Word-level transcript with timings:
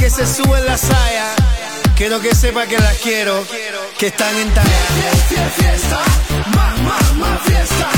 que 0.00 0.08
se 0.08 0.26
suben 0.26 0.64
las 0.64 0.80
saya. 0.80 1.34
Quiero 1.94 2.20
que 2.20 2.34
sepa 2.34 2.66
que 2.66 2.78
las 2.78 2.96
quiero, 2.98 3.44
que 3.98 4.06
están 4.06 4.34
en 4.34 4.48
talla. 4.54 4.68
Fiesta, 5.28 5.50
fiesta, 5.50 6.02
más, 6.56 6.80
más, 6.80 7.14
más 7.16 7.40
fiesta. 7.42 7.88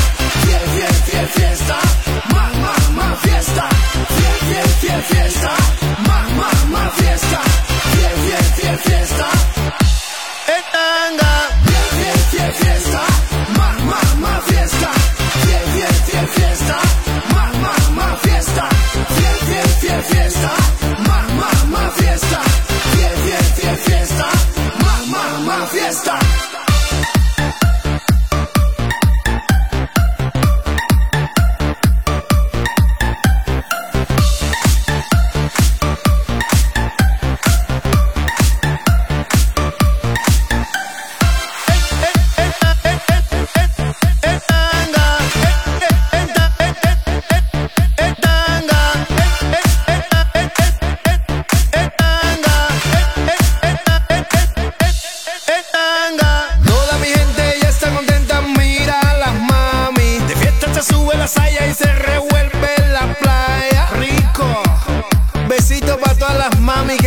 Fiesta, 0.44 0.94
fiesta, 1.06 1.28
fiesta, 1.28 1.78
más, 2.34 2.56
más, 2.56 2.90
más 2.90 3.18
fiesta. 3.20 3.81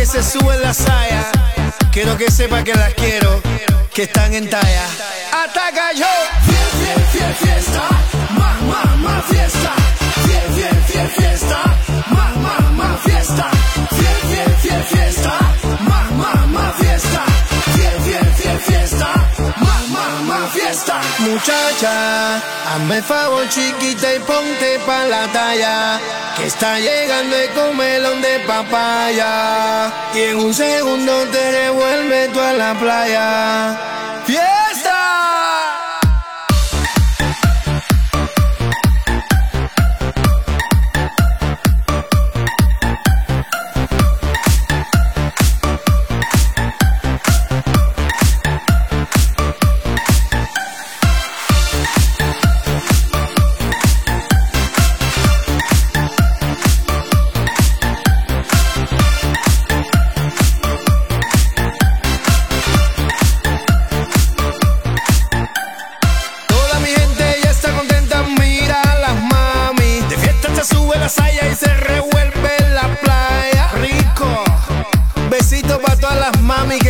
se 0.06 0.22
suben 0.22 0.62
las 0.62 0.76
sayas. 0.76 1.26
Quiero 1.92 2.16
que 2.16 2.30
sepa 2.30 2.62
que 2.62 2.74
las 2.74 2.94
quiero, 2.94 3.42
que 3.92 4.04
están 4.04 4.32
en 4.34 4.48
talla. 4.48 4.86
Ataca 5.32 5.92
yo. 5.92 6.06
Fiesta, 6.44 7.10
fiesta, 7.10 7.46
fiesta. 7.46 7.88
Más, 8.30 8.62
más, 8.62 8.96
más 8.98 9.24
fiesta. 9.24 9.55
muchacha, 21.28 22.36
hazme 22.68 23.02
favor 23.02 23.48
chiquita 23.48 24.14
y 24.14 24.18
ponte 24.20 24.78
pa' 24.86 25.04
la 25.06 25.26
talla, 25.32 26.00
que 26.36 26.46
está 26.46 26.78
llegando 26.78 27.36
el 27.36 27.50
comelón 27.50 28.22
de 28.22 28.40
papaya, 28.40 29.92
y 30.14 30.20
en 30.20 30.36
un 30.36 30.54
segundo 30.54 31.12
te 31.32 31.50
revuelve 31.50 32.28
tú 32.28 32.40
a 32.40 32.52
la 32.52 32.74
playa. 32.74 33.76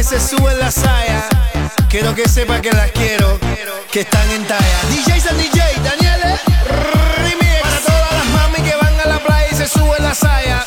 se 0.06 0.20
suben 0.20 0.56
las 0.60 0.74
sayas. 0.74 1.24
Quiero 1.88 2.14
que 2.14 2.28
sepa 2.28 2.60
que 2.60 2.70
las 2.70 2.92
quiero, 2.92 3.40
que 3.90 4.00
están 4.00 4.30
en 4.30 4.44
talla. 4.46 4.78
DJs 4.90 5.26
and 5.26 5.38
DJ, 5.38 5.60
Daniel 5.82 6.20
eh, 6.24 6.38
Remix. 7.16 7.60
Para 7.62 7.80
todas 7.80 8.12
las 8.12 8.26
mami 8.26 8.62
que 8.68 8.76
van 8.76 9.00
a 9.00 9.06
la 9.08 9.18
playa 9.18 9.48
y 9.50 9.54
se 9.56 9.66
suben 9.66 10.02
las 10.04 10.18
sayas. 10.18 10.64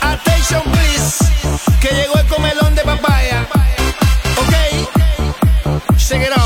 Attention 0.00 0.62
please, 0.70 1.24
que 1.80 1.88
llegó 1.96 2.14
el 2.14 2.26
comelón 2.26 2.74
de 2.76 2.82
papaya. 2.82 3.44
Ok, 4.38 4.54
check. 5.96 6.39